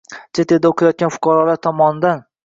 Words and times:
Chet 0.37 0.53
elda 0.53 0.69
o‘qiyotgan 0.71 1.13
fuqarolar 1.15 1.59
tomonidan 1.67 2.25